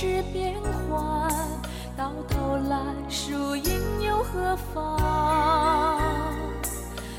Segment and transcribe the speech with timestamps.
[0.00, 0.54] 世变
[0.88, 1.28] 幻，
[1.96, 2.78] 到头来
[3.08, 6.30] 输赢又何妨？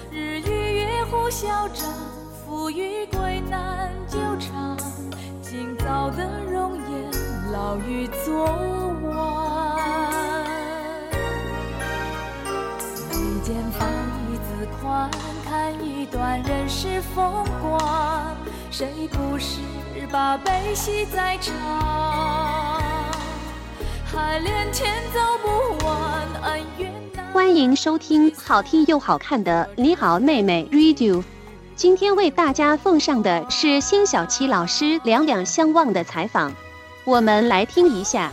[0.09, 1.85] 日与月互消长，
[2.45, 4.77] 富与贵难久长。
[5.41, 7.11] 今早的容颜，
[7.51, 9.75] 老于昨晚。
[13.11, 13.89] 眉间放
[14.31, 15.11] 一字宽，
[15.43, 18.37] 看一段人世风光。
[18.71, 19.59] 谁不是
[20.09, 22.28] 把悲喜在尝？
[27.33, 31.15] 欢迎收听好听又好看的《你好妹妹 Radio》。
[31.75, 36.53] 今天为大家奉上的是辛晓琪老师《两两相望》的采访，
[37.05, 38.31] 我们来听一下。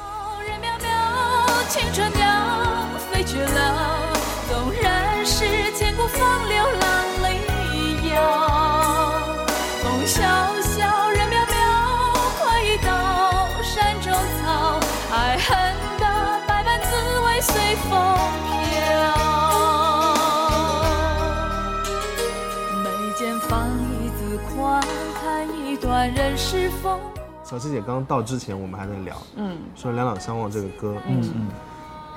[26.06, 27.00] 一段人是风。
[27.42, 29.58] 小七姐刚到之前，我们还在聊，嗯。
[29.74, 31.48] 说《两两相望》这个歌，嗯嗯，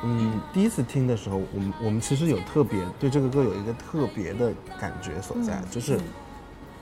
[0.04, 6.00] 嗯，第一次听的时候，我们我们其实有特别对这个歌有一个特别的感觉所在，就是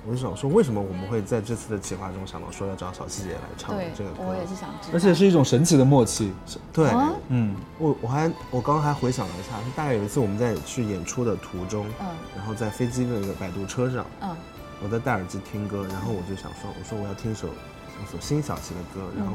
[0.06, 4.24] 我就想说，为什么我们会在这次的企划中想到说要找小七姐来唱这个歌？
[4.28, 6.34] 我也是想知道，而且是一种神奇的默契。
[6.74, 7.14] 对，啊？
[7.30, 12.08] 嗯，我我还我刚刚还回想了一下，大概有一次我们在去演出的途中，嗯。
[12.36, 14.36] 然后在飞机的那个摆渡车上，嗯
[14.84, 19.34] 我在戴耳机听歌，然后我就想说，我说我要听首一首辛晓琪的歌，然后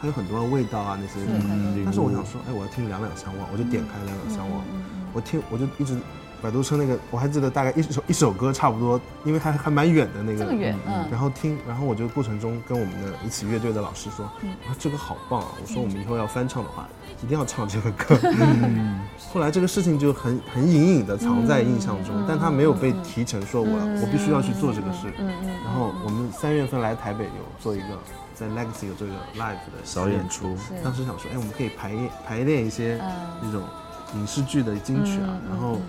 [0.00, 4.84] 它有很多的味道啊那些，嗯但是我想说，哎，我要听两两相望，我就点开两两相望，嗯。
[5.12, 5.96] 我听我就一直
[6.44, 15.46] 摆渡车那个，我还记得大概一首一首歌差不多，因为还还蛮远的那个，这么远，嗯，然后听，然后我就过程中跟我们的一起乐队的老师说，嗯啊，这个好棒啊！
[15.62, 16.86] 我说我们以后要翻唱的话，
[17.22, 18.14] 一定要唱这个歌。
[18.28, 19.00] 嗯，
[19.32, 23.70] 后来这个事情就很很隐隐的藏在印象中，但他没有被提成说我
[24.02, 25.10] 我必须要去做这个事。
[25.16, 27.98] 嗯嗯然后我们三月份来台北有做一个
[28.34, 30.54] 在 Legacy 有这个 live 的小演出。
[30.84, 33.10] 当时想说，哎，我们可以排练排练一些嗯。
[33.42, 33.62] 那种
[34.16, 35.80] 影视剧的金曲啊嗯，然后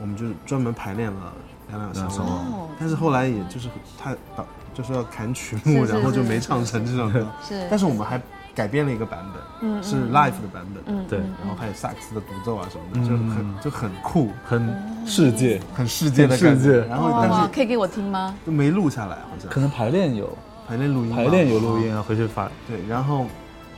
[0.00, 1.32] 我们就专门排练了
[1.68, 2.26] 两两相望。
[2.26, 3.68] 哦，但是后来也就是
[3.98, 7.26] 他导就是要砍曲目， 然后就没唱成这首歌。
[7.46, 8.20] 是， 但是我们还
[8.54, 16.54] 改编了一个版本，嗯是 live 的版本，嗯对然后还有萨克斯的独奏啊什么的，就很就很酷，很世界，很世界的感觉。
[16.54, 18.34] 世界然后但，是可以给我听吗？
[18.46, 20.36] 就没录下来，好像可能排练有，
[20.66, 22.50] 排练录音，排练有录音啊，回去发。
[22.66, 23.26] 对，然后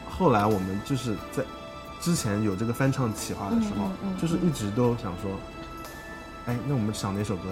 [0.09, 1.43] 后来我们就是在
[2.01, 3.89] 之前有这个翻唱企划的时候
[4.21, 5.31] 就是一直都想说，
[6.49, 7.43] 哎，那我们想哪首歌，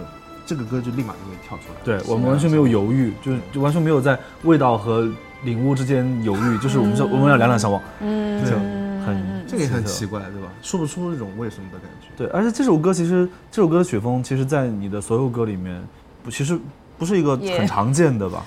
[0.47, 1.81] 这个歌就立马就会跳出来。
[1.85, 5.07] 对我们完全没有犹豫，就是就完全没有在味道和
[5.45, 10.49] 领悟之间犹豫，就是我们说我们要两两相望，嗯就嗯很这个也很奇怪，对吧？
[10.63, 12.09] 说不出那种为什么的感觉。
[12.17, 15.79] 对，而且这首歌其实这首歌的曲风，其实，在你的所有歌里面，
[16.25, 16.59] 不，其实
[16.97, 18.47] 不是一个很常见的吧，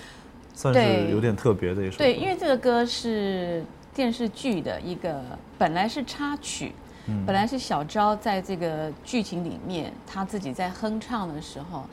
[0.56, 1.98] 算是有点特别的一首歌。
[2.00, 5.22] 对，因为这个歌是电视剧的一个，
[5.60, 6.74] 本来是插曲，
[7.10, 11.84] 嗯本来是小昭在这个剧情里面他自己在哼唱的时候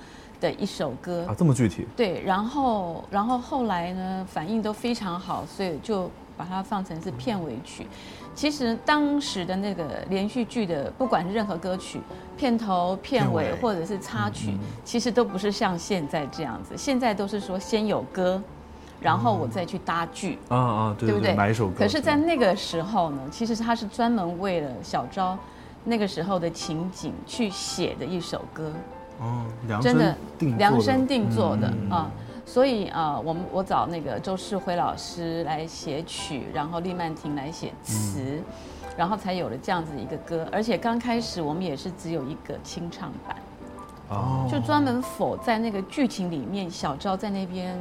[0.41, 1.25] 的一首歌。
[1.27, 7.87] 啊这么具体，对，然后然后后来呢，反应都非常好，所以就把它放成是片尾曲。
[8.35, 11.99] 其实当时的那个连续剧的，不管是任何歌曲，
[12.37, 14.53] 片头、片尾片尾或者是插曲，
[14.85, 16.77] 其实都不是像现在这样子。
[16.77, 18.43] 现在都是说先有歌，
[19.01, 20.39] 然后我再去搭剧。
[20.49, 21.35] 啊啊，对对不对？
[21.35, 21.75] 哪一首歌？
[21.79, 25.37] 可是，在那个时候呢，其实他是专门为了小昭
[25.85, 28.73] 那个时候的情景去写的一首歌，
[29.21, 30.17] 哦，量真的
[30.59, 32.11] 量身定做的嗯啊。
[32.45, 38.41] 所以啊，我们我找那个周世辉老师来写曲，然后厉曼婷来写词，
[38.97, 40.47] 然后才有了这样子一个歌。
[40.53, 43.37] 而且刚开始我们也是只有一个清唱版，
[44.11, 47.77] 哦，就专门否在那个剧情里面，小昭在那边，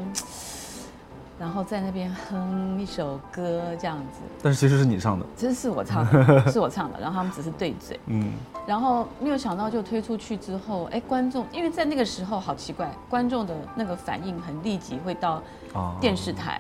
[1.40, 4.20] 然后在那边哼一首歌这样子。
[4.42, 8.32] 但是其实是你唱的，其实是我唱的， 是我唱的，然后他们只是对嘴，嗯，
[8.66, 15.42] 然后没有想到就推出去之后，哎，观众因为在那个时候好奇怪，观众的那个反应很立即会到
[15.74, 15.96] 啊。
[16.00, 16.60] 电视台，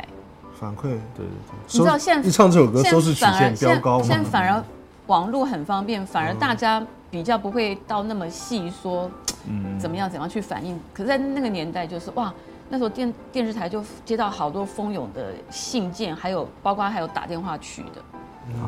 [0.60, 1.28] 反馈，对对对，
[1.72, 4.30] 你知道现在一唱这首歌收视曲线飙高现在现在嘛？
[4.30, 4.64] 反而
[5.08, 9.10] 网络很方便，反而大家比较不会到那么细说
[9.48, 10.80] 嗯，怎么样怎么样去反应。
[10.94, 12.34] 可是，在那个年代，就是哇，
[12.70, 18.02] 那时候电电视台就接到好多蜂拥的信件，还有包括还有打电话去的。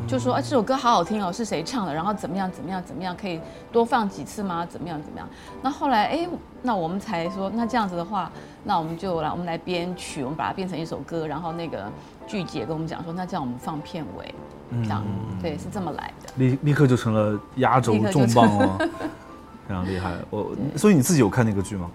[0.08, 1.94] 就说啊这首歌好好听哦，是谁唱的？
[1.94, 3.40] 然后怎么样怎么样怎么样，可以
[3.70, 4.66] 多放几次吗？
[4.66, 5.28] 怎么样怎么样？
[5.62, 6.28] 那后来哎，
[6.62, 8.28] 那我们才说，那这样子的话，
[8.64, 11.88] 那我们就来我们来编曲，我们把它变成一首歌，然后那个
[12.26, 14.34] 剧姐跟我们讲说，那这样我们放片尾，
[14.82, 15.04] 这样
[15.40, 16.32] 对是这么来的。
[16.36, 18.78] 立立刻就成了压轴重磅了，
[19.68, 20.14] 非常厉害。
[20.30, 21.88] 我所以你自己有看那个剧吗？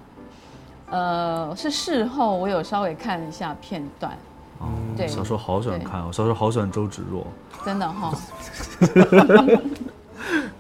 [0.94, 4.16] 呃，是事后我有稍微看一下片段，
[4.60, 5.08] 哦，对。
[5.08, 7.26] 小时候好喜欢看，我小时候好喜欢周芷若。
[7.66, 8.14] 真的哈。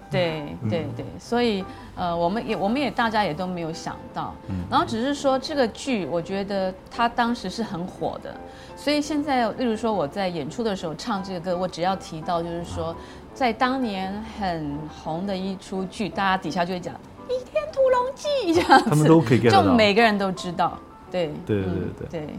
[0.09, 1.63] 对对对，所以
[1.95, 4.33] 呃，我们也我们也大家也都没有想到，
[4.69, 8.35] 然后只是说这个剧，我觉得它当时是很火的，
[8.75, 12.95] 所以现在例如说我在演出的时候唱这个歌，我只要提到就是说，
[13.33, 16.93] 在当年很红的一出剧，大家底下就会讲
[17.29, 20.77] 《倚天屠龙记》这样子，他们都可以 get 就每个人都知道，
[21.11, 22.29] 对对对嗯对对，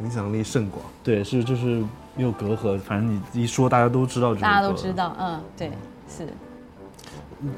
[0.00, 0.84] 影响力甚广。
[1.02, 1.84] 对，是就是
[2.14, 5.70] 没有隔阂，反正你一说大家都知道这个大家都知道，嗯，对，
[6.08, 6.26] 是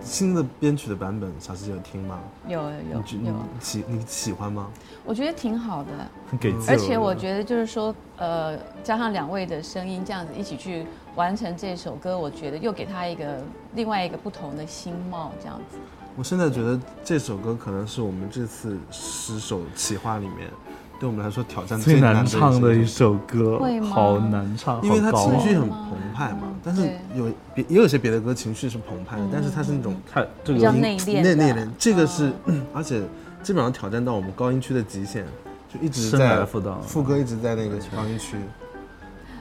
[0.03, 2.19] 新的编曲的版本，小七有听吗？
[2.49, 4.71] 有有你有，你喜你喜欢吗？
[5.05, 5.91] 我觉得挺好的。
[6.31, 6.65] 很给劲。
[6.69, 13.43] 而且我觉得就是说，呃，加上两位的声音这样子一起去完成这首歌，我觉得又给他一个
[13.75, 15.77] 另外一个不同的新貌，这样子。
[16.17, 20.49] 我现在觉得这首歌可能是我们这次十首企划里面，
[21.01, 26.55] 对我们来说挑战最难难唱的一首首歌好难唱，因为它情绪很澎湃嘛嗯。
[26.63, 31.35] 但是有别也有些别的歌情绪是澎湃的，但是它是那种太这比较个内敛的。
[31.35, 33.03] 内内敛，这个是嗯而且
[33.43, 35.27] 基本上挑战到我们高音区的极限，
[35.69, 36.45] 就一直在
[36.87, 38.37] 副歌一直在那个高音区。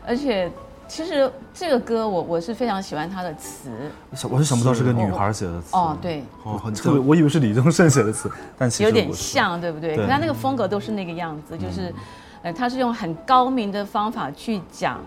[0.06, 0.52] 而且
[0.88, 3.70] 其实这个歌我我是非常喜欢它的词。
[4.14, 5.76] 想我是想不到是个女孩写的词。
[5.76, 7.00] 哦，，对，哦，很特别。
[7.00, 9.12] 我以为是李宗盛写的词，但其实有点。
[9.14, 9.96] 像，对不对？
[9.96, 10.06] 对。
[10.06, 11.94] 可它那个风格都是那个样子，就是，
[12.42, 15.00] 呃，他是用很高明的方法去讲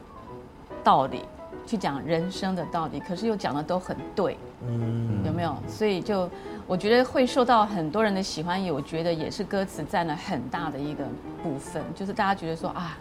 [0.82, 1.23] 道理，
[1.67, 4.37] 去讲人生的道理，可是又讲的都很对，
[4.67, 5.56] 嗯，有没有？
[5.69, 6.29] 所以就
[6.67, 11.05] 我觉得会受到很多人的喜欢，也我觉得也是歌词占了很大的一个
[11.43, 12.96] 部分，就是大家觉得说啊，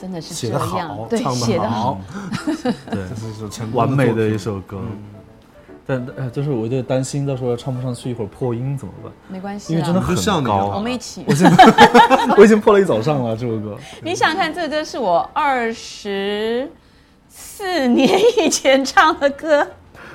[0.00, 2.00] 真的是写的好，对，写的好好，
[2.90, 4.80] 对这，是一首成完美的一首歌。
[5.86, 9.12] 但呃，就是我就担心到时候唱不上去，一会儿破音怎么办？
[9.28, 11.22] 没关系啊，因为真的很像你高我们一起。
[12.38, 13.76] 我已经破了一早上了这首歌。
[14.02, 16.70] 你想想看，这个歌是我二十
[17.28, 19.66] 四年以前唱的歌，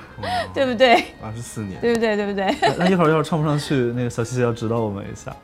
[0.52, 1.04] 对不对？
[1.22, 2.16] 二十四年，对不对？
[2.16, 2.52] 对不对？
[2.76, 5.34] 那一会儿要是唱不上去，那个小七姐要指导我们一下。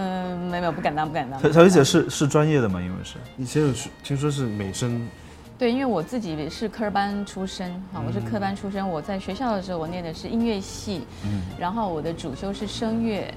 [0.00, 1.42] 嗯，没有，没有不敢当，不敢当。
[1.42, 2.80] 小小七姐是是专业的吗？
[2.80, 3.74] 因为是以前有
[4.04, 5.08] 听说是美声，
[5.58, 8.88] 对，因为我自己是科班出身，哈，我是科班出身。
[8.88, 13.34] 我在学校的时候，我念的是音乐系，嗯然后我的主修是声乐，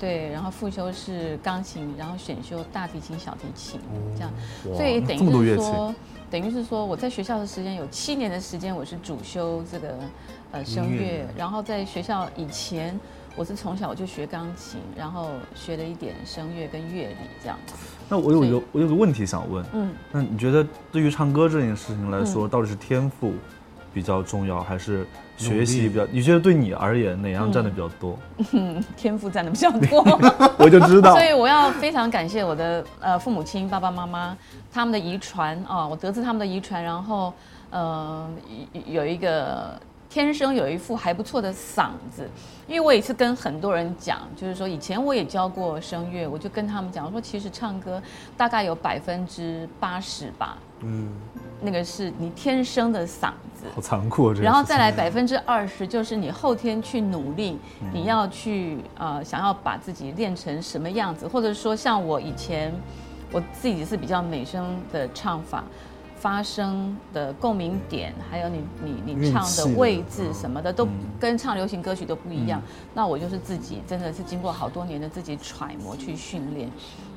[0.00, 3.78] 对，然后副修是钢琴，然后选修大提琴、小提琴，
[4.16, 4.32] 这样，
[4.76, 5.94] 所以等于这么多乐器是说，
[6.28, 9.94] 等于是说我在学校的时间有七年的时间，我是主修这个
[10.50, 12.98] 呃声乐，然后在学校以前。
[13.36, 17.74] 我是从小我就学钢琴，然后学了一点声乐跟乐理这样子。
[18.08, 23.32] 那我有一个我有个问题想问，嗯，那你觉得对于唱歌这件事情来说，到底是天赋
[23.94, 25.06] 比较重要，还是
[25.36, 26.04] 学习比较？
[26.10, 28.18] 你觉得对你而言哪样占的比较多？
[28.96, 30.02] 天赋占的比较多。
[30.58, 34.36] 我就知道所，以我要非常感谢我的呃父母亲、爸爸妈妈
[34.72, 37.32] 他们的遗传啊，我得知他们的遗传，然后
[37.70, 38.28] 呃
[38.72, 42.28] 有有一个天生有一副还不错的嗓子，
[42.66, 48.02] 因为我也是跟很多人讲，就是说以前我也教过声乐，我就跟他们讲我说，其实唱歌
[48.36, 51.12] 大概有百分之八十吧，嗯，
[51.60, 54.34] 那个是你天生的嗓子，好残酷啊！
[54.34, 62.74] 这然后再来百分之二十，就是你后天去努力，嗯你要去呃想要把自己练成什么样子，或者说像我以前
[63.30, 65.62] 我自己是比较美声的唱法。
[66.20, 70.90] 发声的共鸣点，还有你你你唱的的位置什么的，都嗯。
[71.18, 72.62] 跟唱流行歌曲都不一样。
[72.94, 76.70] 那我就是自己真的是经过好多年的自己揣摩去训练，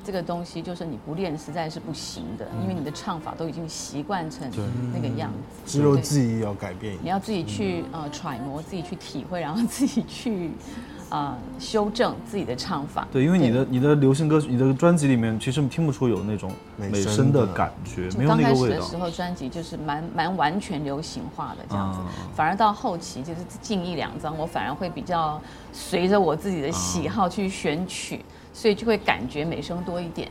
[0.04, 4.50] 这个东西就是你不练实在是不行的，因为你的唱法都已经习惯成
[4.92, 5.78] 那个样子。
[5.78, 6.98] 只有自己要改变。
[7.02, 13.06] 你要自己去呃揣摩，自己去体会，然后自己去啊、呃修正自己的唱法。
[13.12, 18.74] 对，因为你的你的流行歌曲，你的专辑里面其实听不出有那种美美声的感觉，没有刚开那个味道。
[18.74, 22.06] 始的时候，专辑就是蛮蛮完全流行化的这样子，啊。
[22.34, 25.40] 反而到后期就是近一两张，我反而会比较
[25.72, 30.28] 随着我自己的喜好去选曲，所以就会感觉美声多一点，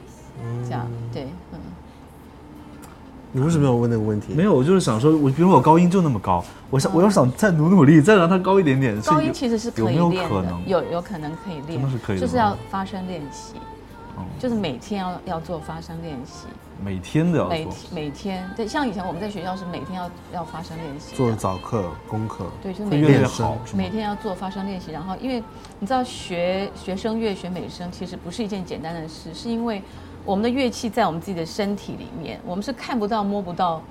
[0.65, 0.85] 这样。
[1.13, 1.59] 对，嗯。
[3.35, 4.31] 你为什么要问那个问题？
[4.33, 9.01] 没有，我就是想说，我比如我高音就那么高，我想我要想再努努力，再让它高一点点。
[9.01, 10.67] 高音其实是可以有没有练的，可能？
[10.67, 13.55] 有有可能可以练，真的是可以就是要发声练习，
[14.15, 16.45] 哦就是每天要要做发声练习，
[16.85, 17.73] 每天的要每做。
[17.91, 25.41] 每天对，像以前我们在学校是每天要要发声练习做，早课、功课，对，就是会越来越每天好，是吗每天要做发声练习，然后因为
[25.79, 29.81] 你知道学学声乐、学美声其实不是一件简单的事，是因为
[30.25, 33.81] 我们的乐器在我们自己的身体里面，我们是看不到、摸不到，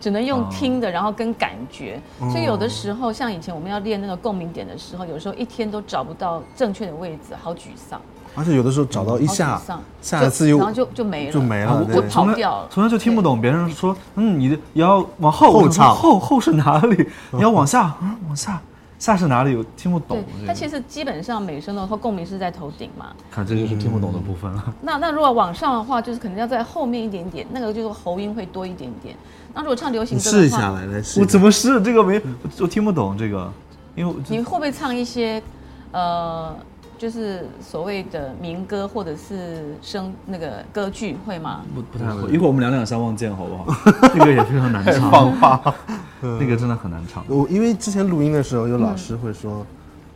[0.00, 2.00] 只能用哦听的，然后跟感觉。
[2.20, 8.00] 哦所以有的时候，像以前我们要练那个共鸣点的时候，有时候一天都找不到正确的位置，好沮丧，
[8.34, 9.60] 而且有的时候找到一下，，
[10.02, 12.68] 下一次又然后就就没了，就没了，就跑掉了。
[12.70, 17.08] 从来就听不懂别人说，嗯，你的也要往后后后后是哪里？
[17.32, 18.60] 你要往下，嗯，往下，
[18.98, 19.52] 下是哪里？
[19.52, 23.06] 有听不懂它其实基本上美声的话，共鸣是在头顶嘛。
[23.30, 24.74] 看这就是听不懂的部分了。
[24.82, 29.14] 那那如果往上的话，就是可能要在后面一点点，那个就是喉音会多一点点。
[29.54, 31.20] 那如果唱流行歌的话，试一下来来试。
[31.20, 32.18] 我怎么试这个没？
[32.18, 33.52] 我我听不懂这个，
[33.94, 35.40] 因为你会不会唱一些，
[35.92, 36.54] 呃，
[36.98, 41.62] 就是所谓的民歌或者是声那个歌剧会吗？
[41.74, 42.28] 不不太会。
[42.30, 43.72] 一会儿我们两两相望见好不好？
[44.12, 45.74] 这个也非常难唱， 放话？
[46.20, 47.24] 那个真的很难唱。
[47.28, 49.64] 我因为之前录音的时候，有老师会说，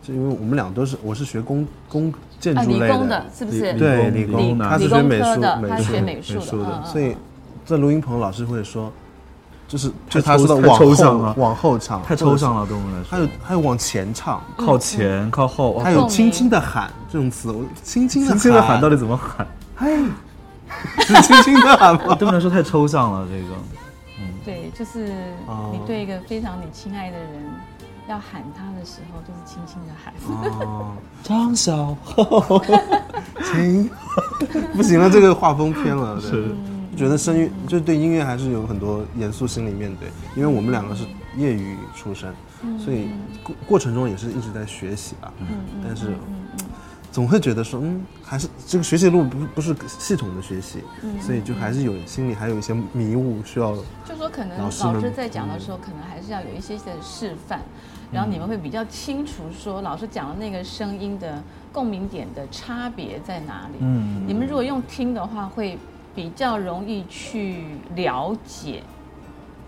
[0.02, 3.72] 就因为我们俩都是我是学工工建啊，筑类理工的，是不是？
[3.74, 6.34] 对理理工工，的他是学美术的，他术学美术
[6.64, 7.16] 的，所以
[7.64, 8.92] 在录音棚老师会说，
[9.72, 12.66] 就是就他说的抽太往后抽象了往后唱，太抽象了。
[12.66, 13.08] 对我们来说。
[13.08, 19.46] 还有还有往前唱，靠前靠后，还哦有轻轻的喊这种词，我轻轻的轻轻的喊到底怎么喊？
[19.76, 19.96] 哎，
[21.00, 22.14] 是轻轻的喊吗？
[22.16, 23.54] 对我们来说太抽象了，这个。
[24.20, 25.10] 嗯对，就是
[25.46, 27.28] 哦你对一个非常你亲爱的人
[28.08, 30.12] 要喊他的时候，就是轻轻的喊。
[30.68, 30.92] 哦，
[31.24, 32.60] 张小 厚，
[33.54, 33.88] 轻，
[34.76, 36.54] 不行了，这个画风偏了，对是
[36.96, 41.04] 觉得声乐就对音乐还是有很多严肃心理面对，因为我们两个是
[41.36, 42.32] 业余出身，
[42.78, 43.08] 所以
[43.42, 45.32] 过过程中也是一直在学习吧。
[45.40, 45.46] 嗯
[45.84, 46.14] 但是
[47.10, 50.82] 总会觉得说，嗯，还是这个学习路不不是系统的学习，
[51.20, 53.76] 所以就还是有心里还有一些迷雾需要。
[54.06, 57.60] 就说可能老师们老师在讲的时候，可能还是要有一些些的示范，
[58.10, 63.78] 然后你们会比较清楚说老师讲的那个声音的共鸣点的差别在哪里。
[63.80, 65.78] 嗯，你们如果用听的话，会
[66.14, 67.64] 比较容易去
[67.94, 68.82] 了解，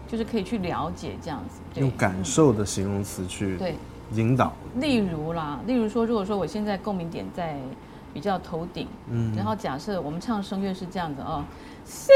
[0.06, 1.60] 就是可以去了解这样子。
[1.72, 1.80] 对。
[1.80, 3.74] 用感受的形容词去对，
[4.12, 7.56] 引导，例如啦，例如说，如果说我现在共鸣点在
[8.12, 9.34] 比较头顶，嗯。
[9.36, 11.42] 然后假设我们唱声乐是这样子哦
[11.86, 12.10] ，Signore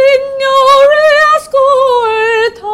[1.39, 2.69] ascolto，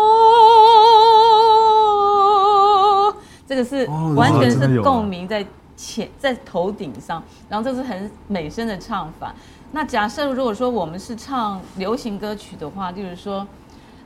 [3.46, 4.84] 这个是哦完全是哇真的有啊。
[4.84, 5.46] 共鸣在
[5.76, 9.34] 前在头顶上，然后这是很美声的唱法。
[9.75, 13.45] 那假设如果说我们是唱流行歌曲的话，就是说。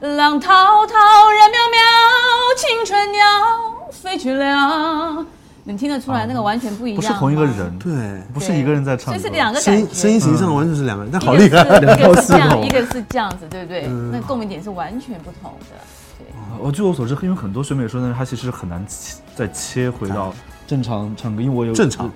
[0.01, 0.55] 浪滔
[0.87, 0.95] 滔，
[1.33, 3.21] 人渺渺，青春鸟
[3.91, 5.27] 飞去了。
[5.65, 9.89] 你听得出来，那个完全不一样吗，不是同一个人，对，不是一个人在唱就，是两个声音。
[9.93, 11.65] 声音形象完全是两个人，但一好厉害。
[11.65, 13.87] 个是一个是这样，两套系统一个是这样子，对不对？
[13.89, 15.75] 嗯那共鸣点是完全不同的。
[16.17, 16.27] 对，
[16.61, 20.33] 我据我所知，因为很多学美术的人，他其实很难切再切回到
[20.65, 22.09] 正常唱歌，因为我有正常，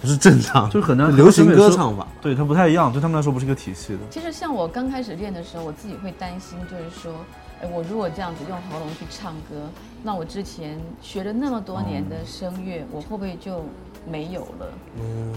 [0.00, 2.06] 不是正常，就是很难流行歌唱法。
[2.20, 3.98] 对它不太一样，对他们来说不是一个体系的。
[4.10, 7.12] 其实像我刚开始练的时候，我自己会担心，就是说，
[7.60, 9.68] 哎，我如果这样子用喉咙去唱歌，
[10.02, 13.64] 那我之前学了那么多年的声乐，我会不会就
[14.08, 14.66] 没有了？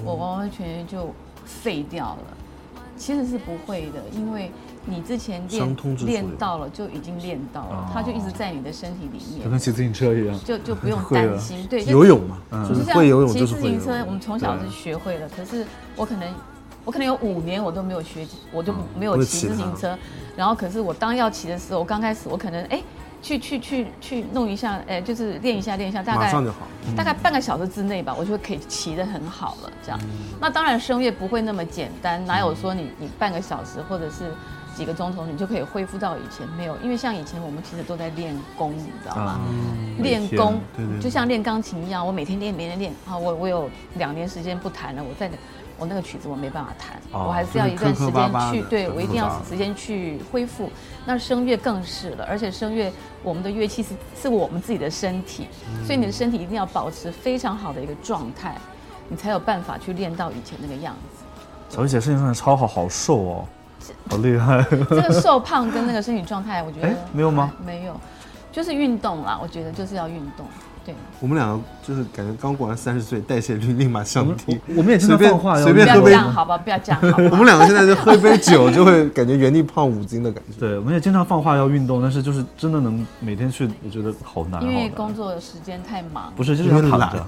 [0.06, 1.14] 我完完全全就
[1.46, 2.38] 废掉了。
[2.98, 4.52] 其实是不会的，因为
[4.86, 11.66] 你之前练练到了，就已经练到了，它就一直在你的身体里面，就跟骑自行车一样，就就不用担心。
[11.68, 14.12] 对，就游泳嘛，嗯就是像会游泳骑自行车，我。
[14.12, 16.34] 们从小是学会了，可是我可能
[16.84, 19.98] 我可能有五年我都没有学，我就没有骑自行车。
[20.36, 22.82] 然后可是我当要骑的时候，我刚开始我可能哎
[23.22, 26.58] 去去去去弄一下，哎就是练一下练一下，大概上就好。
[26.98, 29.72] 大概半个小时之内吧，我就可以骑得很好了。
[29.84, 30.00] 这样，
[30.40, 34.32] 那当然声乐不会那么简单，哪有说你你半个小时或者是
[34.76, 36.78] 几个钟头你就可以恢复到以前没有？
[36.78, 39.32] 因为像以前我们其实都在练功，你知道吗？
[39.32, 39.40] 啊，
[40.00, 42.94] 练功对对，对就像练钢琴一样，我每天练，每天练。
[43.08, 45.30] 啊，我我有两年时间不弹了，我在
[45.78, 50.70] 我那个曲子我没办法弹，哦我还是要一段时就是磕磕巴巴的间去，对我一定要时间去恢复。
[51.06, 52.92] 那声乐更是了，而且声乐
[53.24, 55.48] 我们的乐器是是我们自己的身体，
[55.86, 58.56] 所以你的身体一定要保持非常好的一个状态，
[59.10, 61.26] 你才有办法去练到以前那个样子。
[61.76, 63.46] 小玉姐身体上超好，好瘦哦，
[64.10, 64.66] 好厉害。
[64.90, 68.00] 这个瘦胖跟那个身体状态，我觉得哎没有吗没有，
[68.52, 69.40] 就是运动啦。
[69.42, 70.46] 我觉得就是要运动。
[70.84, 74.60] 对，我们两个就是感觉刚过完三十岁，代谢率立马降低。
[74.76, 77.36] 我们也经常随便放话要不要随便喝杯这样好吧，不要这样好我。
[77.36, 80.60] 们两个现在就喝一杯酒，就会感觉原地胖五斤的感觉。
[80.60, 84.62] 对，我们也经常放话要运动，但是就是真的能每天去，我觉得好难。
[84.64, 87.26] 因为工作时间太忙，不是就是因为躺着，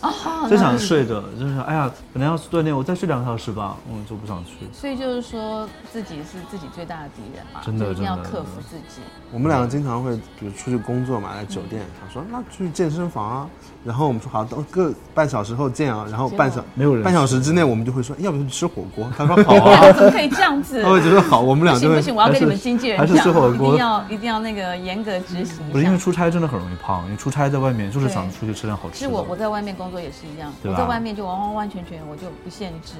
[0.00, 4.66] 哦就想睡着，就是哎呀，本来要锻炼，我再睡两个小时吧，嗯，就不想去。
[4.72, 9.00] 所以就是说自己是自己最大的敌人嘛，真的就一定要克服自己。
[9.32, 13.48] 我们两个经常会，比如出去工作嘛，在酒店，他说那去健身房啊，
[13.84, 19.10] 然后我们说好，等个半小时后见啊，然后半小没有人半小时之内，我们就会说要不要去吃火锅？
[19.16, 20.80] 他说好 怎么可以这样子？
[20.84, 25.58] 他会觉得好，我们不俩就会行不行，我要跟你们经纪人还是讲，吃火锅一定要一定要那个严格执行。
[25.70, 28.94] 不是因为出差真的很容易胖，因为出差在外面就是对想出去吃点好吃的。
[28.94, 32.94] 其实我我在外面工作也是一样，我在外面就完完完全全我就不限制，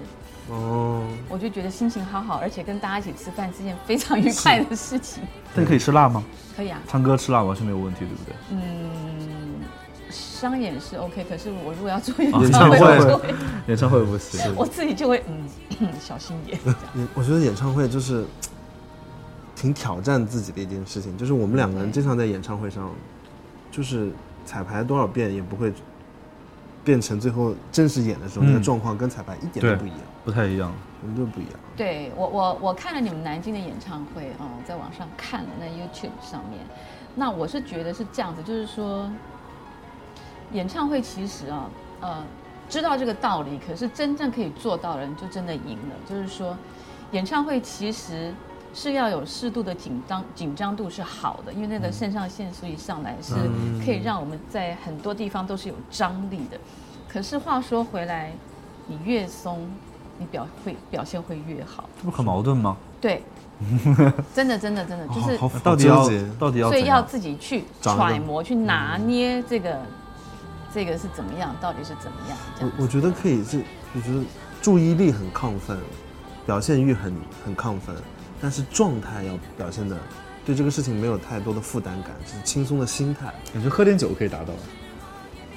[0.49, 5.23] 哦，我就觉得心情好好，而且跟大家一起吃饭是件非常愉快的事情。
[5.55, 6.23] 但可以吃辣吗？
[6.57, 8.35] 可以啊，唱歌吃辣完全没有问题，对不对？
[8.51, 8.59] 嗯，
[10.43, 13.35] 商演是 OK，可是我如果要做演啊唱会，演唱会我就会
[13.69, 14.55] 演唱会 不行。
[14.57, 16.61] 我自己就会嗯 小心一点。
[17.15, 18.25] 我觉得演唱会就是
[19.55, 22.91] 挺挑战自己的一件事情，就是我们两个人经常在演唱会上，
[23.71, 24.11] 就是
[24.45, 25.73] 彩排多少遍也不会
[26.83, 30.73] 变成最后正式演的时候、那个嗯状况跟彩排一点都不一样，不太一样。
[31.03, 31.55] 我们就不一样。
[31.77, 36.61] 对我我我看了你们南京的演唱会哦，在网上看了那 YouTube 上面，
[37.15, 39.11] 那我是觉得是这样子，就是说，
[40.53, 41.69] 演唱会其实啊，
[42.01, 42.25] 呃，
[42.69, 45.95] 知道这个道理，可是真正可以做到的人就真的赢了。
[46.09, 46.57] 就是说，
[47.13, 48.33] 演唱会其实
[48.75, 53.35] 是要有适度的紧张紧张度是好的，因为那个肾上腺素一上来是
[53.85, 56.59] 可以让我们在很多地方都是有张力的。
[57.09, 58.33] 可是话说回来，
[58.87, 59.69] 你越松，
[60.19, 61.85] 你表会表现会越好。
[61.99, 62.77] 这不很矛盾吗？
[63.01, 63.23] 对，
[64.35, 67.03] 真的真的真的就是，到底要到底要所以要？
[67.03, 69.79] 自己去揣摩、去拿捏这个
[70.75, 72.73] 这个是怎么样，到底是怎么样这样。
[72.79, 73.63] 我我觉得可以是，
[73.95, 74.23] 我觉得
[74.61, 75.79] 注意力很亢奋，
[76.47, 77.15] 表现欲很
[77.45, 77.95] 很亢奋，
[78.41, 79.99] 但是状态要表现的
[80.45, 83.33] 对这个事情没有太多的负担感，是轻松的心态。
[83.53, 84.55] 感觉喝点酒可以达到。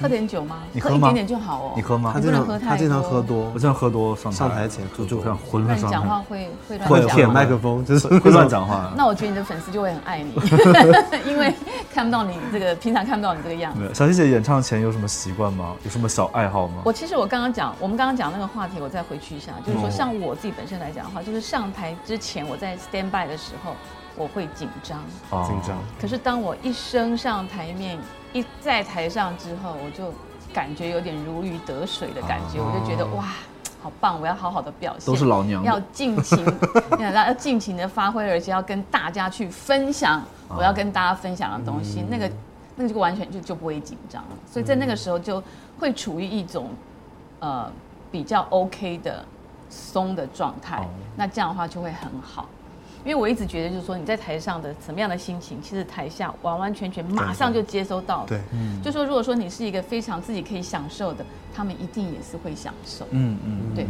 [0.02, 0.58] 喝点酒吗？
[0.72, 1.74] 你喝吗一点点就好哦。
[1.75, 8.48] 你喝吗他经你不能喝太常他经常喝多我，经常喝多上上台前就就很浑那你身上台，讲话会会乱会讲吗舔麦克风，就是会乱。
[8.48, 8.94] 讲话。
[8.96, 10.34] 那我觉得你的粉丝就会很爱你，
[11.28, 11.54] 因为
[11.94, 15.74] 看不到你这个平常看不到你这个样子小希姐演唱前有什么习惯吗？
[15.84, 16.81] 有什么小爱好吗？
[16.86, 23.75] 我其实我刚刚讲，我们刚刚讲那个话题，我再回去一下，就是说，哦像我自己本身来讲的话，就是上台之前我在 stand by 的时候，
[24.16, 25.00] 我会紧张。
[25.31, 25.75] 哦紧张。
[26.00, 27.98] 可是当我一升上台面，
[28.35, 30.13] 一在台上之后，我就
[30.53, 33.24] 感觉有点如鱼得水的感觉，哦我就觉得哇，
[33.81, 34.19] 好棒！
[34.19, 36.45] 我要好好的表现，都是老娘要尽情，
[37.00, 42.31] 要 要尽情的发挥，而且要跟大家去分享我要跟大家分享的东西，嗯那个
[42.75, 44.29] 那个就完全就就不会紧张了。
[44.45, 45.41] 所以在那个时候就
[45.79, 46.71] 会处于一种
[47.39, 47.71] 呃
[48.11, 49.24] 比较 OK 的
[49.69, 52.50] 松的状态，哦那这样的话就会很好。
[53.05, 58.27] 因为我一直觉得，就是说你在台上的什么样的心情，其实台下完完全全马上就接收到了。
[58.27, 58.41] 对，
[58.83, 63.05] 就说如果说你是一个非常自己可以享受的，他们一定也是会享受。
[63.11, 63.85] 嗯嗯，对。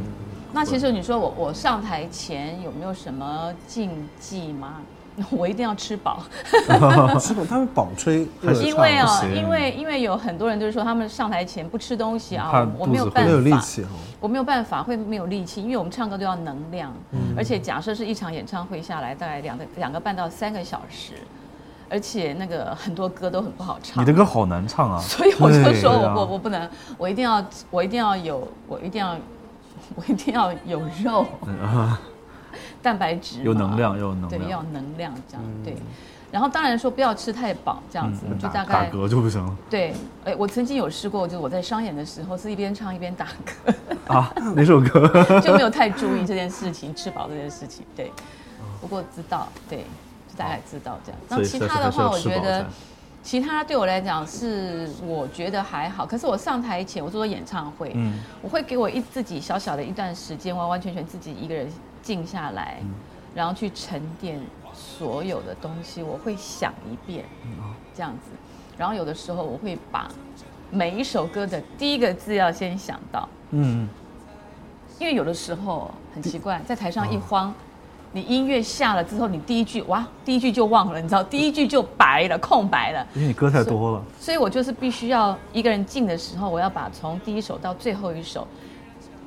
[0.52, 4.82] 那其实你说我我上台前有没有什么禁忌吗？
[5.32, 6.24] 我一定要吃饱，
[7.20, 7.46] 吃饱？
[7.46, 8.28] 他们饱吹
[8.62, 13.90] 因为哦，因为因为有很多人就是说他们上台前不吃东西啊，我我没有办没有力法，气哈。
[14.20, 21.14] 我没有办法会没有力气，因为我们唱歌都要能量，嗯而且假设是一场演唱会下来大概两个两个半到三个小时，
[21.90, 25.00] 而且那个很多歌都很不好唱，你的歌好难唱啊。
[25.00, 29.16] 所以我就说我、我我不能，我一定要我一定要有我一定要
[29.96, 31.26] 我一定要有肉，
[32.86, 34.62] 蛋白质有能量，有能对，要。
[34.72, 35.76] 能量这样、对。
[36.32, 39.94] 然后当然说不要吃太饱，这样子、嗯就大概打嗝就不行了对。
[40.24, 43.28] 哎，我曾经有试过，就是我在商演的时候是一边唱一边打
[44.08, 44.32] 嗝，啊！
[44.56, 45.08] 哪首歌？
[45.42, 47.84] 就没有太注意这件事情，吃饱这件事情。
[47.96, 48.12] 对，
[48.80, 49.80] 不过知道，对，
[50.30, 51.20] 就大概知道这样。
[51.30, 52.64] 那其他的话，我觉得。
[53.24, 61.68] 其他对我来讲是我觉得还好，可是我上台前，我做演唱会，嗯我会给我一自己小小的一段时间，完完全全自己一个人
[62.06, 62.94] 静下来，嗯
[63.34, 64.40] 然后去沉淀
[64.74, 68.30] 所有的东西，我会想一遍，嗯这样子。
[68.78, 70.10] 然后有的时候我会把
[70.70, 73.90] 每一首歌的第一个字要先想到，嗯，
[75.00, 77.54] 因为有的时候很奇怪，在台哦上一慌，
[78.14, 83.06] 你音乐下了之后，你第一句哇，第一句就忘了，你知道，第一句就白了，空白了。
[83.16, 84.04] 因为你歌太多了。
[84.20, 88.48] 所以我就是必须要一个人静的时候，我要把从第一首到最后一首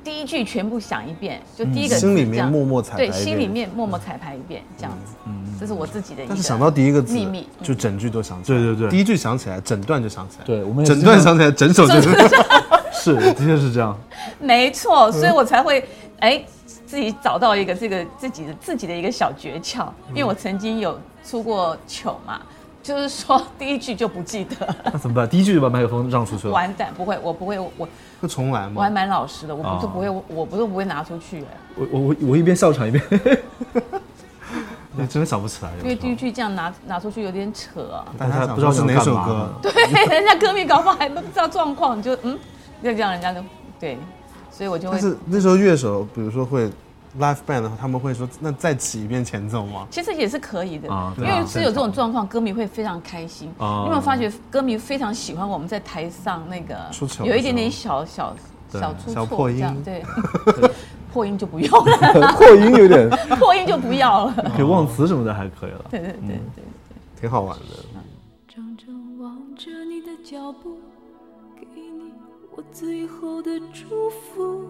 [0.03, 5.13] 第一句全部想一遍，就第一个字心里面默默彩排对，心里面默默彩排一遍，这样子。
[5.25, 6.29] 嗯这是我自己的一个。
[6.29, 8.57] 但是想到第一个字秘密，就整句都想起来。
[8.57, 10.45] 对对对第一句想起来，整段就想起来。
[10.45, 12.09] 对我们整段想起来，整首就是。
[12.91, 13.97] 是，的确是这样。
[14.39, 15.87] 没错，所以我才会
[16.19, 16.43] 哎
[16.85, 22.41] 自己找到一个这个自己的自己的一个小诀窍，因为我曾经有出过糗嘛，
[22.81, 25.27] 就是说第一句就不记得， 那怎么办？
[25.27, 26.53] 第一句就把麦克风让出去了。
[26.53, 27.87] 完蛋，不会，我不会，我
[28.21, 28.95] 会重来吗我还吗？
[28.95, 33.03] 蛮老实的，我不哦都不会，我不都不会拿出去，哎我我我我一边笑场一边，
[34.95, 35.71] 你真的想不起来。
[35.83, 39.49] 因为第一句这样拿拿出去有点扯啊，大家不知道是哪首歌？
[39.61, 39.71] 对，
[40.07, 42.37] 人家歌迷搞不好还不知道状况，你就嗯，
[42.83, 43.41] 就这样人家就
[43.79, 43.97] 对，
[44.51, 46.69] 所以我就会但是那时候乐手，比如说会
[47.17, 49.87] live band 的话，他们会说那再起一遍前奏吗？
[49.89, 53.49] 其实也是可以的，因啊对啊为是有这种状况，歌迷会非常开心。
[53.57, 58.35] 啊你有没有发觉，歌迷非常喜欢我们在台上那个出糗的有一点点小小
[58.71, 60.03] 小出错破音这样对，
[61.11, 64.51] 破音就不用了， 破音有点，破音就不要了。
[64.55, 65.85] 可以忘词什么的还可以了。
[65.89, 66.63] 对对对对，
[67.19, 67.63] 挺好玩的。
[68.47, 70.77] 怔怔望着你的脚步，
[71.59, 72.13] 给你
[72.55, 74.69] 我最后的祝福。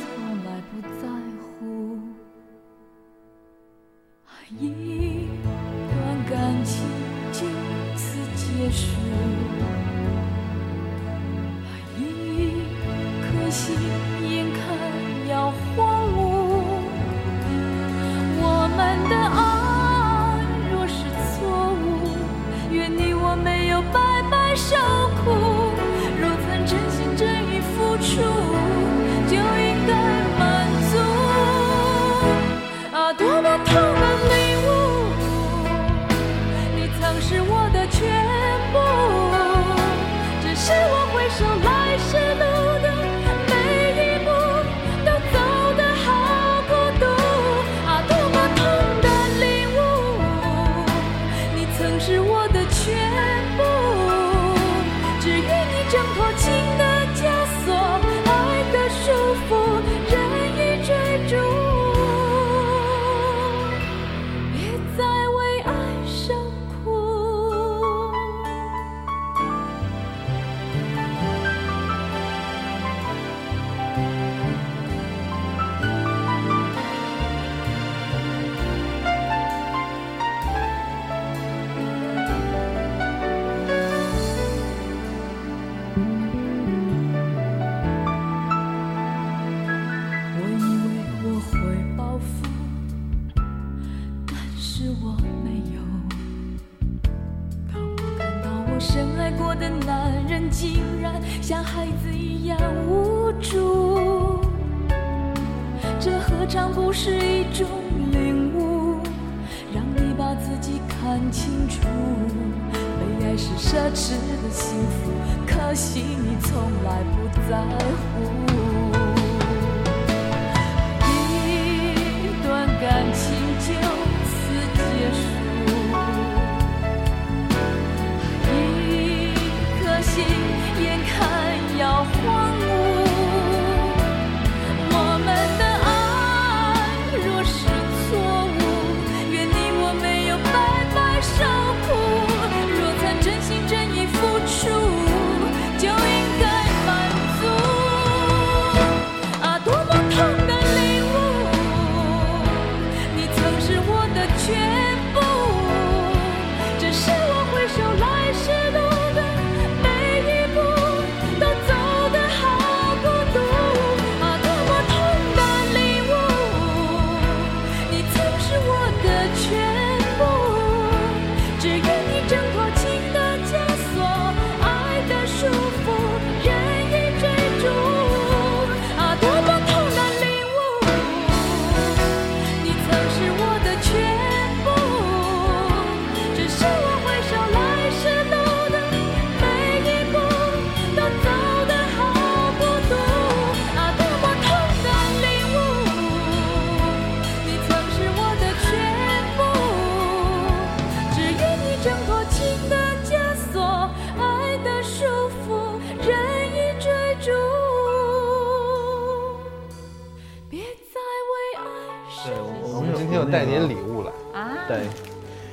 [213.45, 214.11] 点礼物来。
[214.39, 214.87] 啊，对，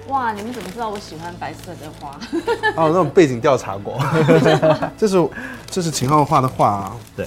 [0.08, 2.10] 哇，你们怎么知道我喜欢白色的花？
[2.76, 3.98] 哦，那种背景调查过。
[4.96, 5.28] 这是
[5.66, 7.26] 这是秦昊画的画啊，对，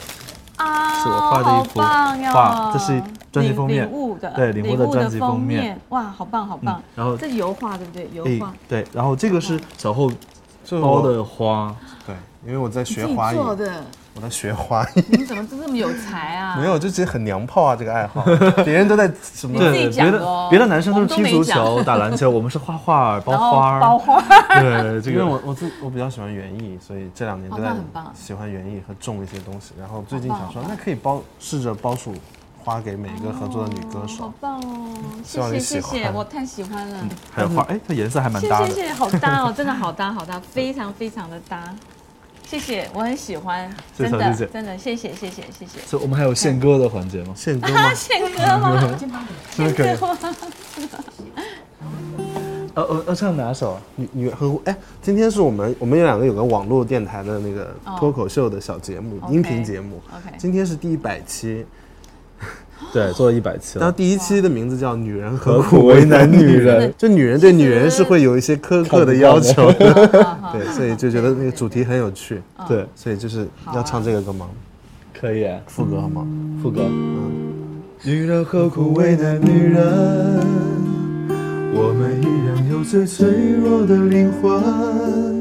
[0.57, 2.31] 啊，是我画的一幅好棒哟。
[2.33, 3.85] 画这是专辑领封面。
[3.85, 5.79] 礼物的，对礼物的专辑封面。
[5.89, 6.75] 哇，好棒好棒。
[6.79, 6.83] 嗯。
[6.95, 8.09] 然后这是油画对不对？
[8.13, 10.11] 油诶画，对，然后这个是小后
[10.81, 13.83] 包的花，对，因为我在学花艺，做的，
[14.13, 15.03] 我在学花艺。
[15.09, 16.55] 你怎么这么有才啊？
[16.59, 18.23] 没有，就其实很娘炮啊，这个爱好，
[18.65, 19.57] 别人都在什么？
[19.57, 23.79] 自己对，别讲的别的男生都是踢足球、打篮球，我们是画画、包花儿。
[23.79, 24.21] 包花，
[24.59, 29.73] 对， 这因为个我我自我比较喜欢园艺，所以这两年哦都在那很棒喜欢园艺和种一些东西。
[29.79, 32.13] 然后最近想说，那可以包试着包束
[32.63, 34.33] 花给每一个合作的女歌手好。
[34.41, 34.93] 棒哦！
[35.23, 36.99] 谢谢谢谢，我太喜欢了。
[37.33, 38.67] 还有花，哎，它颜色还蛮搭的。
[38.67, 41.63] 谢谢谢谢，好搭哦，真的好搭好搭，非常非常的搭。
[42.51, 45.79] 谢谢，我很喜欢，真的谢谢真的，谢谢谢谢谢谢。
[45.87, 47.33] 所以我们还有献歌的环节吗？
[47.33, 47.93] 献歌吗啊，？
[47.95, 48.91] 宪哥吗？
[49.55, 49.95] 真的可以。
[52.73, 53.81] 呃呃呃，唱哪首啊？
[53.95, 60.01] 女女和哎，今天是我们我们有两个有个网络电台的那个哦脱口秀的小节目音频节目。
[60.13, 61.65] OK 今天是第一百期，
[62.93, 63.81] 对，做了一百期了。
[63.81, 74.47] 然后第一期的名字叫《女人何何苦苦为难女女人》，就女人对女人是会有一些苛刻的要求好的， 对，所以就觉得那个主题很有趣，对，所以就是要唱这个歌吗？
[75.19, 75.47] 可以。
[75.67, 76.25] 副歌好吗？
[76.61, 76.81] 副歌。
[76.85, 77.31] 嗯，
[78.03, 79.81] 女人何苦为难女人？
[81.73, 83.27] 我们一样有最脆
[83.63, 85.40] 弱的灵魂。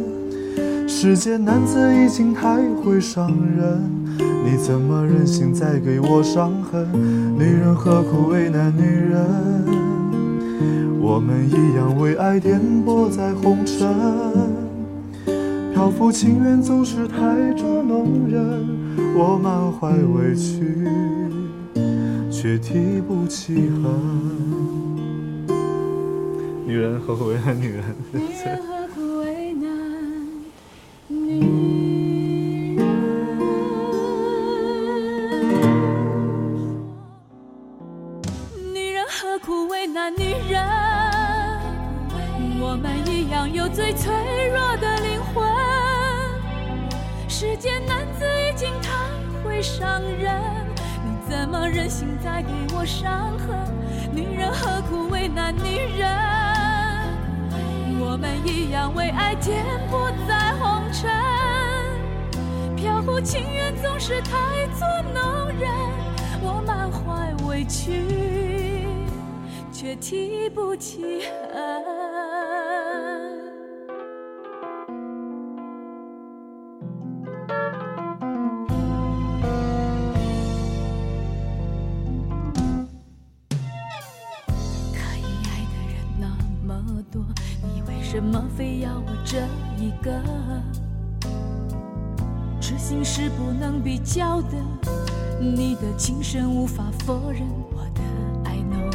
[0.93, 3.81] 世间男子已经太会伤人，
[4.45, 6.85] 你怎么忍心再给我伤痕？
[7.39, 9.25] 女人何苦为难女人？
[11.01, 13.89] 我们一样为爱颠簸在红尘。
[15.73, 17.17] 漂浮情缘总是太
[17.57, 18.69] 捉弄人，
[19.17, 20.87] 我满怀委屈，
[22.33, 23.85] 却提不起恨。
[26.67, 27.85] 女人何苦为难女人？
[31.11, 32.79] 女人？
[38.73, 40.65] 女人何苦为难女人？
[42.61, 44.13] 我们一样有最脆
[44.51, 45.45] 弱的灵魂。
[47.29, 48.93] 世间男子已经太
[49.43, 50.41] 会伤人，
[51.05, 53.59] 你怎么忍心再给我伤痕？
[54.15, 56.40] 女人何苦为难女人？
[58.13, 61.09] 我们一样为爱颠簸在红尘，
[62.75, 65.71] 飘忽情缘总是太作弄人，
[66.43, 68.85] 我满怀委屈，
[69.73, 71.23] 却提不起
[71.55, 72.00] 恨。
[92.91, 94.59] 心是不能比较的，
[95.39, 98.01] 你的情深无法否认我的
[98.45, 98.91] I know，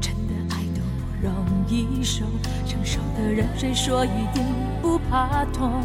[0.00, 1.34] 真的爱都不容
[1.68, 2.24] 易受，
[2.66, 4.42] 成熟的人谁说一定
[4.80, 5.82] 不怕痛？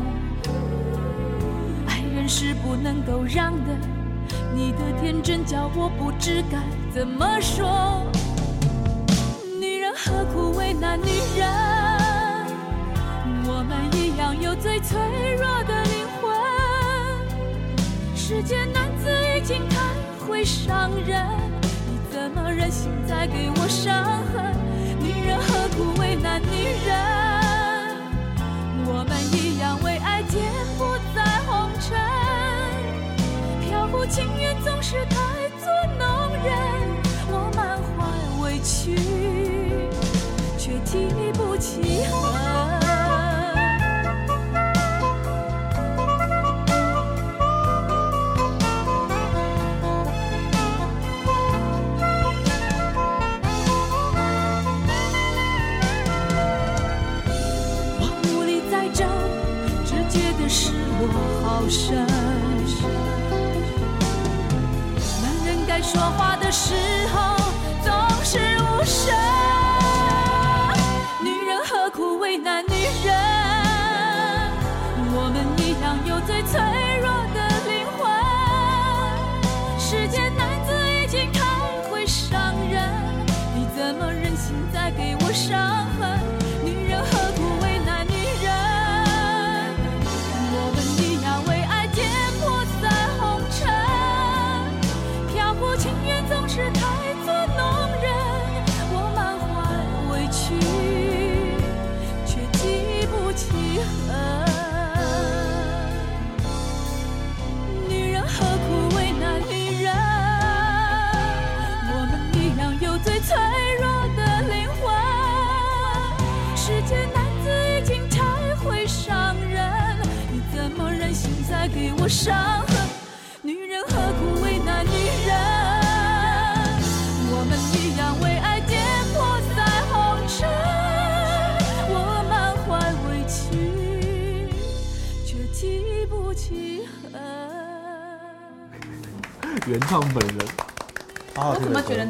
[1.88, 3.77] 爱人是不能够让的，
[4.55, 6.57] 你的天真叫我不知该
[6.89, 8.01] 怎么说。
[9.60, 11.49] 女人何苦为难女人？
[13.45, 14.97] 我们一样有最脆
[15.36, 15.90] 弱的。
[18.32, 19.76] 世间男子已经太
[20.26, 21.22] 会伤人，
[21.86, 24.56] 你怎么忍心再给我伤痕？
[25.02, 27.20] 女人何苦为难女人？
[65.91, 66.73] 说话的时
[67.13, 67.36] 候
[67.84, 67.91] 总
[68.23, 69.13] 是无声，
[71.21, 73.13] 女人何苦为难女人？
[75.13, 76.62] 我们一样有最脆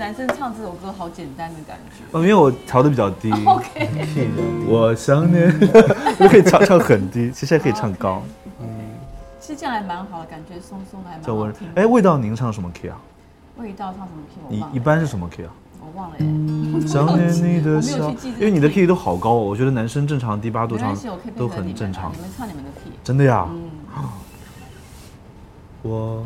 [0.02, 3.32] 男生唱这首歌好简单的感觉哦，因为我调的比较低。
[3.46, 3.88] OK，
[4.68, 5.48] 我想念，
[6.20, 8.24] 我可以唱唱很低，其实也可以唱高，
[8.60, 8.68] 嗯
[9.40, 11.68] 其实这样还蛮好的，感觉松松的还蛮叫温好听。
[11.76, 12.98] 哎，味道您唱什么 key 啊？
[13.58, 15.52] 味道唱什么 key 我忘了，一一般是什么 key 啊？
[15.80, 16.88] 我忘了耶。
[16.88, 18.10] 想念你的笑
[18.40, 20.98] 因为你的 key key 都好高哦，我觉得男生正常低八度唱
[21.38, 22.18] 都很正常你。
[22.22, 22.92] 们唱你们的 key。
[23.04, 23.48] 真的呀？
[23.52, 23.70] 嗯，
[25.84, 26.26] 我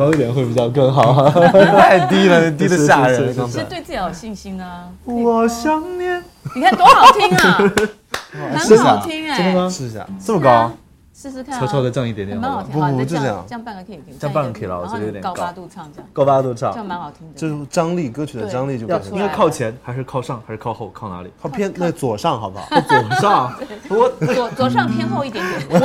[0.00, 1.28] 高一点会比较更好。
[1.30, 3.18] 太低了， 低的吓人。
[3.18, 4.88] 是是是其实对自己有信心啊。
[5.04, 7.58] 我想念，你看多好听啊，
[8.58, 9.36] 很好听哎。
[9.36, 9.68] 真的吗？
[9.68, 10.72] 试一下，这么高？
[11.14, 11.60] 试试看啊。
[11.60, 12.80] 悄悄的降一点点蛮好听。
[12.80, 16.86] 好，不不这样就这样这样半个以，这样半个 key 了我觉得有点高八度唱这样，高八度唱这样。
[16.86, 17.38] 蛮好听的。
[17.38, 20.90] 就是张力，歌曲的张力就要变成应该靠前还是靠上还是靠后？
[20.94, 21.30] 靠哪里？
[21.42, 22.80] 靠偏那左上好不好？
[22.80, 23.52] 左上。
[23.90, 25.84] 我左左上偏后一点点。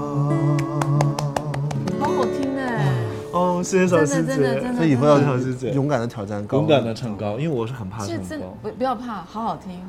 [3.31, 8.57] 哦，谢谢小师真的真的姐真，的所以以后要小师姐勇敢的挑战高，勇敢的唱高，因为我是很怕唱高。
[8.61, 9.79] 不不要怕，好好听，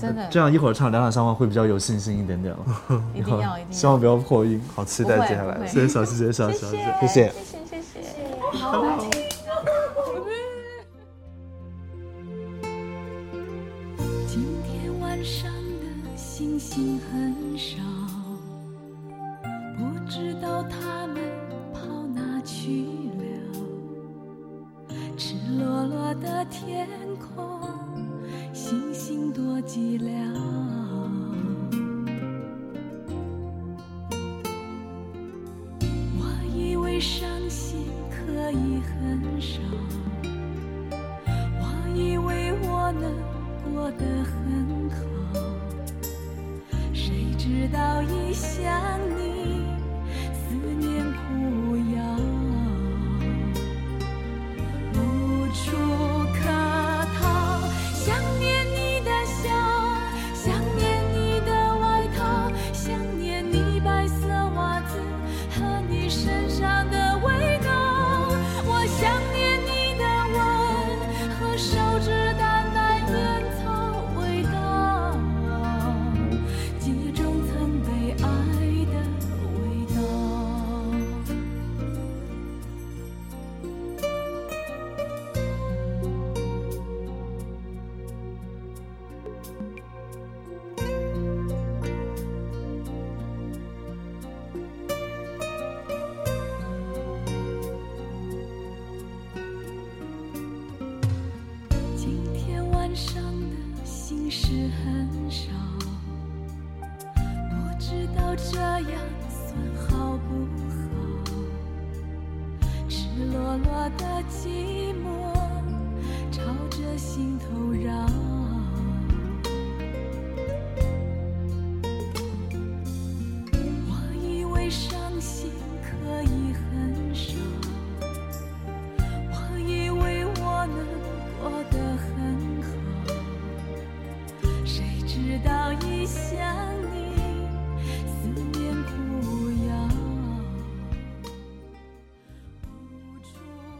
[0.00, 2.58] 真的这样一会儿唱两两相望会比较有信心一点点了。
[3.14, 3.72] 一定要一定要。
[3.72, 4.60] 希望不要破音。
[4.74, 5.66] 好期待接下来。
[5.66, 6.94] 谢谢小师姐，小小师姐。
[7.00, 7.28] 谢谢。
[7.28, 8.58] 谢谢谢谢。
[8.58, 8.82] 好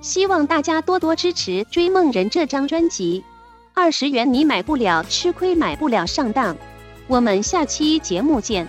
[0.08, 3.22] 希望大家多多支持《追梦人》这张专辑，
[3.74, 6.56] 二十元你买不了，吃亏买不了上当。
[7.08, 8.66] 我们下期节目见。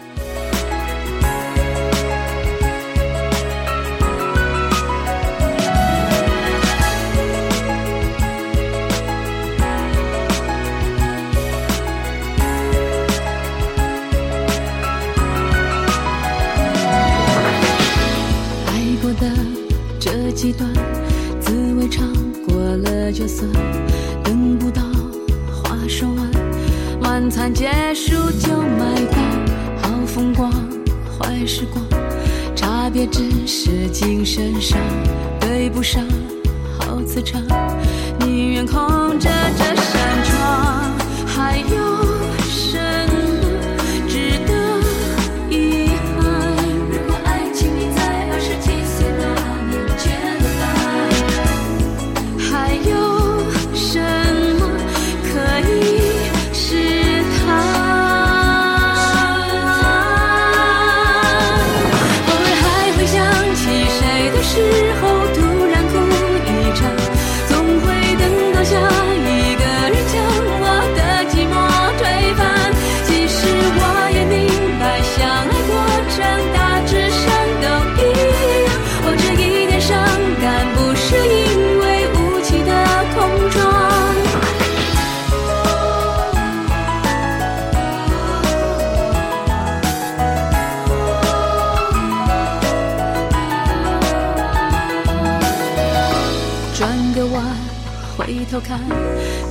[98.59, 98.79] 看，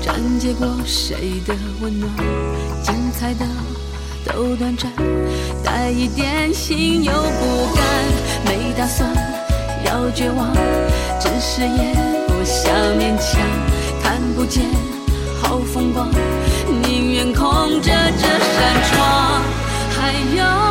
[0.00, 2.10] 斩结过谁的温暖？
[2.82, 3.44] 精彩的
[4.24, 4.90] 都短暂，
[5.64, 7.84] 带一点心又不甘，
[8.44, 9.08] 没打算
[9.84, 10.52] 要绝望，
[11.20, 11.94] 只是也
[12.26, 13.40] 不想勉强。
[14.02, 14.64] 看不见
[15.42, 16.08] 好风光，
[16.82, 19.42] 宁愿空着这扇窗，
[19.90, 20.67] 还有。